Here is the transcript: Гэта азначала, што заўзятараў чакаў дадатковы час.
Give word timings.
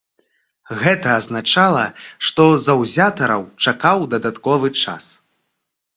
Гэта 0.83 1.07
азначала, 1.17 1.83
што 2.29 2.47
заўзятараў 2.69 3.41
чакаў 3.67 3.97
дадатковы 4.15 4.67
час. 4.83 5.03